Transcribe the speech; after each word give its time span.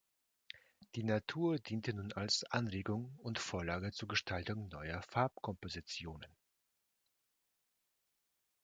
Die 0.95 1.03
Natur 1.03 1.59
diente 1.59 1.93
nun 1.93 2.11
als 2.11 2.43
Anregung 2.45 3.13
und 3.19 3.37
Vorlage 3.37 3.91
zur 3.91 4.07
Gestaltung 4.07 4.67
neuer 4.69 5.03
Farbkompositionen. 5.03 6.35